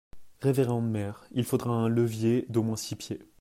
[0.41, 3.19] Révérende mère, il faudra un levier d'au moins six pieds.